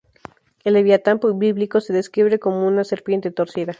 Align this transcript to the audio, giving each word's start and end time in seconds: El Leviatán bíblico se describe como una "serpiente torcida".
El 0.63 0.73
Leviatán 0.73 1.19
bíblico 1.35 1.79
se 1.79 1.93
describe 1.93 2.39
como 2.39 2.65
una 2.65 2.83
"serpiente 2.83 3.29
torcida". 3.29 3.69